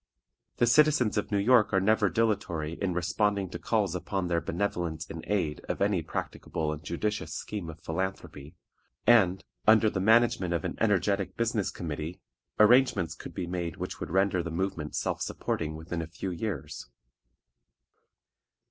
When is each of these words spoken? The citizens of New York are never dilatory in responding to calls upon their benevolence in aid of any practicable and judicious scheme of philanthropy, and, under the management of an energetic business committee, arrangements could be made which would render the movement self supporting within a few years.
The 0.57 0.65
citizens 0.65 1.15
of 1.15 1.29
New 1.31 1.37
York 1.37 1.71
are 1.73 1.79
never 1.79 2.09
dilatory 2.09 2.73
in 2.73 2.95
responding 2.95 3.51
to 3.51 3.59
calls 3.59 3.93
upon 3.93 4.29
their 4.29 4.41
benevolence 4.41 5.05
in 5.07 5.21
aid 5.27 5.61
of 5.69 5.79
any 5.79 6.01
practicable 6.01 6.73
and 6.73 6.83
judicious 6.83 7.35
scheme 7.35 7.69
of 7.69 7.83
philanthropy, 7.83 8.55
and, 9.05 9.45
under 9.67 9.91
the 9.91 9.99
management 9.99 10.55
of 10.55 10.65
an 10.65 10.75
energetic 10.81 11.37
business 11.37 11.69
committee, 11.69 12.19
arrangements 12.59 13.13
could 13.13 13.35
be 13.35 13.45
made 13.45 13.75
which 13.77 13.99
would 13.99 14.09
render 14.09 14.41
the 14.41 14.49
movement 14.49 14.95
self 14.95 15.21
supporting 15.21 15.75
within 15.75 16.01
a 16.01 16.07
few 16.07 16.31
years. 16.31 16.89